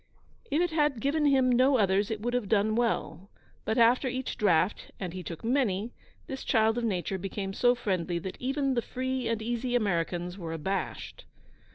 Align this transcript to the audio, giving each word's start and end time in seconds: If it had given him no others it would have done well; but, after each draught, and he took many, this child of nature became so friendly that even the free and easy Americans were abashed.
If 0.49 0.59
it 0.63 0.71
had 0.71 0.99
given 0.99 1.27
him 1.27 1.51
no 1.51 1.77
others 1.77 2.09
it 2.09 2.21
would 2.21 2.33
have 2.33 2.49
done 2.49 2.75
well; 2.75 3.29
but, 3.65 3.77
after 3.77 4.07
each 4.07 4.35
draught, 4.35 4.89
and 4.99 5.13
he 5.13 5.21
took 5.21 5.43
many, 5.43 5.93
this 6.25 6.43
child 6.43 6.79
of 6.79 6.83
nature 6.83 7.19
became 7.19 7.53
so 7.53 7.75
friendly 7.75 8.17
that 8.17 8.37
even 8.39 8.73
the 8.73 8.81
free 8.81 9.27
and 9.27 9.43
easy 9.43 9.75
Americans 9.75 10.39
were 10.39 10.53
abashed. 10.53 11.25